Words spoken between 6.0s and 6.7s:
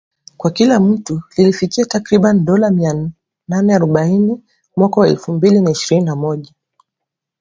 na moja